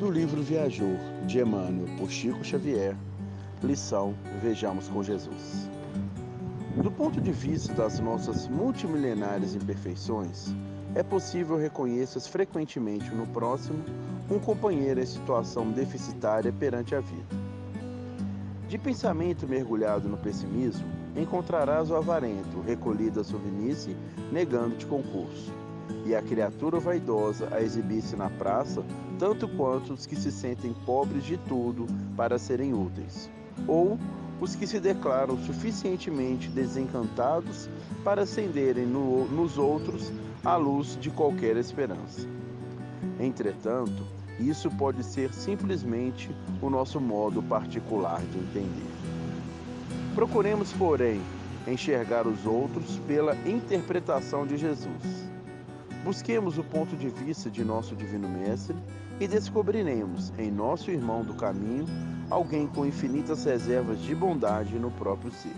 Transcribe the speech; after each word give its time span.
do 0.00 0.10
livro 0.10 0.42
Viajor, 0.42 0.96
de 1.26 1.40
Emmanuel, 1.40 1.86
por 1.98 2.10
Chico 2.10 2.42
Xavier, 2.42 2.96
lição 3.62 4.14
Vejamos 4.40 4.88
com 4.88 5.02
Jesus. 5.02 5.68
Do 6.82 6.90
ponto 6.90 7.20
de 7.20 7.30
vista 7.30 7.74
das 7.74 8.00
nossas 8.00 8.48
multimilenares 8.48 9.54
imperfeições, 9.54 10.54
é 10.94 11.02
possível 11.02 11.58
reconhecer 11.58 12.18
frequentemente 12.20 13.14
no 13.14 13.26
próximo 13.26 13.84
um 14.30 14.38
companheiro 14.38 15.00
em 15.00 15.04
situação 15.04 15.70
deficitária 15.70 16.50
perante 16.50 16.94
a 16.94 17.00
vida. 17.00 17.36
De 18.70 18.78
pensamento 18.78 19.46
mergulhado 19.46 20.08
no 20.08 20.16
pessimismo, 20.16 20.88
encontrarás 21.14 21.90
o 21.90 21.96
avarento, 21.96 22.62
recolhido 22.66 23.20
à 23.20 23.24
sovinice, 23.24 23.94
negando-te 24.32 24.86
concurso, 24.86 25.52
e 26.04 26.14
a 26.14 26.22
criatura 26.22 26.78
vaidosa 26.78 27.48
a 27.52 27.62
exibir-se 27.62 28.16
na 28.16 28.30
praça, 28.30 28.82
tanto 29.18 29.48
quanto 29.48 29.92
os 29.92 30.06
que 30.06 30.16
se 30.16 30.30
sentem 30.32 30.74
pobres 30.86 31.24
de 31.24 31.36
tudo 31.36 31.86
para 32.16 32.38
serem 32.38 32.72
úteis, 32.72 33.30
ou 33.66 33.98
os 34.40 34.54
que 34.54 34.66
se 34.66 34.80
declaram 34.80 35.36
suficientemente 35.38 36.48
desencantados 36.48 37.68
para 38.02 38.22
acenderem 38.22 38.86
no, 38.86 39.26
nos 39.26 39.58
outros 39.58 40.10
a 40.44 40.56
luz 40.56 40.98
de 40.98 41.10
qualquer 41.10 41.56
esperança. 41.56 42.26
Entretanto, 43.18 44.02
isso 44.38 44.70
pode 44.70 45.04
ser 45.04 45.34
simplesmente 45.34 46.30
o 46.62 46.70
nosso 46.70 46.98
modo 46.98 47.42
particular 47.42 48.22
de 48.22 48.38
entender. 48.38 48.90
Procuremos, 50.14 50.72
porém, 50.72 51.20
enxergar 51.66 52.26
os 52.26 52.46
outros 52.46 52.98
pela 53.06 53.36
interpretação 53.46 54.46
de 54.46 54.56
Jesus. 54.56 55.30
Busquemos 56.04 56.56
o 56.56 56.64
ponto 56.64 56.96
de 56.96 57.10
vista 57.10 57.50
de 57.50 57.62
nosso 57.62 57.94
Divino 57.94 58.26
Mestre 58.26 58.74
e 59.20 59.28
descobriremos 59.28 60.32
em 60.38 60.50
nosso 60.50 60.90
irmão 60.90 61.22
do 61.22 61.34
caminho 61.34 61.84
alguém 62.30 62.66
com 62.66 62.86
infinitas 62.86 63.44
reservas 63.44 64.00
de 64.00 64.14
bondade 64.14 64.78
no 64.78 64.90
próprio 64.90 65.30
ser. 65.30 65.54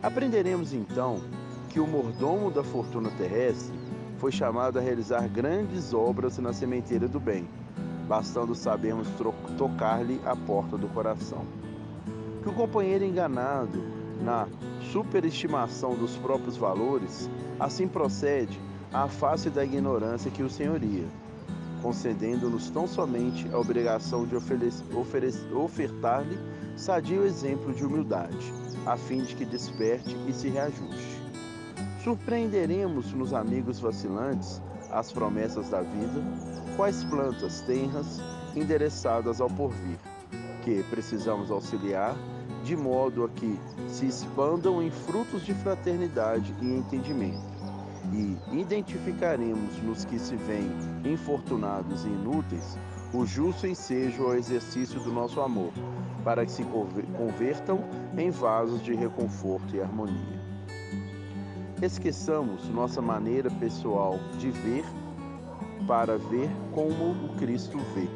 Aprenderemos 0.00 0.72
então 0.72 1.20
que 1.68 1.80
o 1.80 1.86
mordomo 1.86 2.48
da 2.48 2.62
fortuna 2.62 3.10
terrestre 3.18 3.76
foi 4.18 4.30
chamado 4.30 4.78
a 4.78 4.82
realizar 4.82 5.26
grandes 5.28 5.92
obras 5.92 6.38
na 6.38 6.52
sementeira 6.52 7.08
do 7.08 7.18
bem, 7.18 7.48
bastando 8.06 8.54
sabermos 8.54 9.08
tocar-lhe 9.58 10.20
a 10.24 10.36
porta 10.36 10.78
do 10.78 10.86
coração. 10.88 11.44
Que 12.40 12.48
o 12.48 12.52
companheiro 12.52 13.04
enganado 13.04 13.82
na 14.22 14.46
superestimação 14.92 15.96
dos 15.96 16.16
próprios 16.18 16.56
valores, 16.56 17.28
assim 17.58 17.88
procede 17.88 18.60
à 18.92 19.08
face 19.08 19.48
da 19.48 19.64
ignorância 19.64 20.30
que 20.30 20.42
o 20.42 20.50
senhoria, 20.50 21.06
concedendo-nos 21.82 22.70
tão 22.70 22.86
somente 22.86 23.48
a 23.52 23.58
obrigação 23.58 24.26
de 24.26 24.36
ofertar-lhe 25.54 26.38
sadio 26.76 27.24
exemplo 27.24 27.72
de 27.72 27.84
humildade, 27.84 28.52
a 28.86 28.96
fim 28.96 29.22
de 29.22 29.34
que 29.34 29.44
desperte 29.44 30.16
e 30.28 30.32
se 30.32 30.48
reajuste. 30.48 31.20
Surpreenderemos 32.02 33.12
nos 33.12 33.32
amigos 33.32 33.80
vacilantes 33.80 34.60
as 34.90 35.10
promessas 35.10 35.70
da 35.70 35.80
vida, 35.80 36.22
quais 36.76 37.02
plantas 37.04 37.60
tenras 37.62 38.20
endereçadas 38.54 39.40
ao 39.40 39.48
porvir, 39.48 39.98
que 40.62 40.82
precisamos 40.84 41.50
auxiliar 41.50 42.14
de 42.62 42.76
modo 42.76 43.24
a 43.24 43.28
que 43.28 43.58
se 43.88 44.06
expandam 44.06 44.82
em 44.82 44.90
frutos 44.90 45.44
de 45.44 45.54
fraternidade 45.54 46.54
e 46.60 46.66
entendimento. 46.66 47.51
E 48.12 48.36
identificaremos 48.52 49.82
nos 49.82 50.04
que 50.04 50.18
se 50.18 50.36
veem 50.36 50.70
infortunados 51.04 52.04
e 52.04 52.08
inúteis 52.08 52.78
o 53.12 53.24
justo 53.24 53.66
ensejo 53.66 54.24
ao 54.24 54.34
exercício 54.34 55.00
do 55.00 55.10
nosso 55.10 55.40
amor, 55.40 55.72
para 56.22 56.44
que 56.44 56.52
se 56.52 56.64
convertam 57.16 57.80
em 58.16 58.30
vasos 58.30 58.82
de 58.82 58.94
reconforto 58.94 59.74
e 59.74 59.80
harmonia. 59.80 60.40
Esqueçamos 61.80 62.68
nossa 62.68 63.02
maneira 63.02 63.50
pessoal 63.50 64.18
de 64.38 64.50
ver 64.50 64.84
para 65.86 66.16
ver 66.16 66.48
como 66.72 67.10
o 67.10 67.36
Cristo 67.38 67.78
vê, 67.94 68.08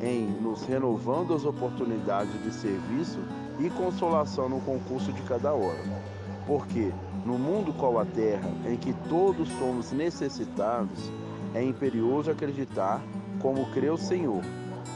em 0.00 0.26
nos 0.40 0.64
renovando 0.64 1.34
as 1.34 1.44
oportunidades 1.44 2.32
de 2.42 2.52
serviço 2.52 3.20
e 3.60 3.68
consolação 3.70 4.48
no 4.48 4.60
concurso 4.60 5.12
de 5.12 5.22
cada 5.22 5.52
hora. 5.52 5.82
Porque 6.46 6.92
no 7.24 7.38
mundo 7.38 7.72
qual 7.72 7.98
a 7.98 8.04
terra, 8.04 8.50
em 8.66 8.76
que 8.76 8.92
todos 9.08 9.48
somos 9.58 9.92
necessitados, 9.92 11.10
é 11.54 11.62
imperioso 11.62 12.30
acreditar 12.30 13.02
como 13.40 13.70
crê 13.72 13.88
o 13.88 13.96
Senhor, 13.96 14.42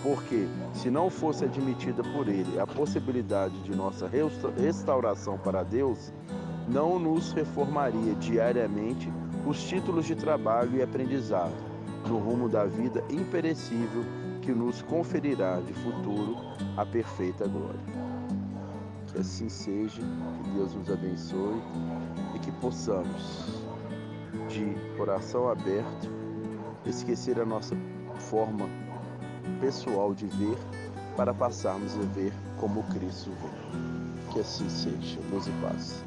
porque 0.03 0.47
se 0.75 0.91
não 0.91 1.09
fosse 1.09 1.45
admitida 1.45 2.03
por 2.03 2.29
ele 2.29 2.59
a 2.59 2.67
possibilidade 2.67 3.59
de 3.63 3.75
nossa 3.75 4.11
restauração 4.57 5.39
para 5.39 5.63
Deus, 5.63 6.13
não 6.69 6.99
nos 6.99 7.33
reformaria 7.33 8.15
diariamente 8.15 9.11
os 9.47 9.63
títulos 9.63 10.05
de 10.05 10.15
trabalho 10.15 10.77
e 10.77 10.83
aprendizado 10.83 11.55
no 12.07 12.19
rumo 12.19 12.49
da 12.49 12.65
vida 12.65 13.03
imperecível 13.11 14.05
que 14.43 14.53
nos 14.53 14.83
conferirá 14.83 15.61
de 15.61 15.73
futuro 15.73 16.37
a 16.77 16.85
perfeita 16.85 17.47
glória. 17.47 18.18
Que 19.19 19.23
assim 19.23 19.49
seja, 19.49 20.01
que 20.45 20.51
Deus 20.51 20.73
nos 20.75 20.89
abençoe 20.89 21.61
e 22.37 22.39
que 22.39 22.53
possamos, 22.53 23.65
de 24.49 24.77
coração 24.97 25.51
aberto, 25.51 26.09
esquecer 26.87 27.41
a 27.41 27.45
nossa 27.45 27.77
forma 28.31 28.69
pessoal 29.61 30.15
de 30.15 30.27
ver 30.27 30.57
para 31.17 31.35
passarmos 31.35 31.97
a 31.97 32.15
ver 32.15 32.33
como 32.61 32.85
Cristo 32.85 33.33
vê. 33.43 34.33
Que 34.33 34.39
assim 34.39 34.69
seja. 34.69 35.19
Luz 35.33 35.49
e 35.49 35.53
paz. 35.63 36.05